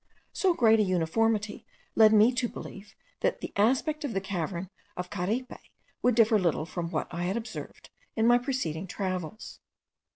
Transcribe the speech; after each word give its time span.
So 0.33 0.55
great 0.55 0.79
a 0.79 0.81
uniformity 0.81 1.63
led 1.93 2.11
me 2.11 2.31
to 2.33 2.49
believe 2.49 2.95
that 3.19 3.41
the 3.41 3.53
aspect 3.55 4.03
of 4.03 4.13
the 4.13 4.19
cavern 4.19 4.71
of 4.97 5.11
Caripe 5.11 5.59
would 6.01 6.15
differ 6.15 6.39
little 6.39 6.65
from 6.65 6.89
what 6.89 7.07
I 7.13 7.25
had 7.25 7.37
observed 7.37 7.91
in 8.15 8.25
my 8.25 8.39
preceding 8.39 8.87
travels. 8.87 9.59